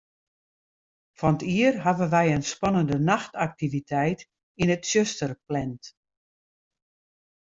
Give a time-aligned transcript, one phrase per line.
[1.19, 4.21] Fan 't jier hawwe wy in spannende nachtaktiviteit
[4.61, 5.81] yn it tsjuster pland.